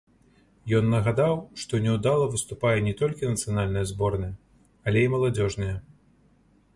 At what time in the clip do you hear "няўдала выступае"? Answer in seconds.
1.83-2.73